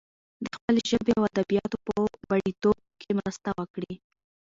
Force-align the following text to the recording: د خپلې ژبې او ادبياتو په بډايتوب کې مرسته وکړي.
د 0.43 0.45
خپلې 0.55 0.81
ژبې 0.89 1.11
او 1.17 1.23
ادبياتو 1.31 1.77
په 1.85 1.93
بډايتوب 2.29 2.77
کې 3.01 3.09
مرسته 3.19 3.49
وکړي. 3.59 3.93